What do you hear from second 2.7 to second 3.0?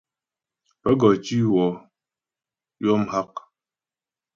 yɔ